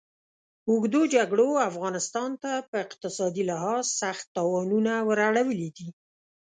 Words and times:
اوږدو 0.69 1.01
جګړو 1.15 1.47
افغانستان 1.69 2.29
ته 2.43 2.51
په 2.69 2.75
اقتصادي 2.85 3.43
لحاظ 3.51 3.83
سخت 4.01 4.25
تاوانونه 4.37 4.91
ور 5.07 5.19
اړولي 5.29 5.69
دي. 5.77 5.87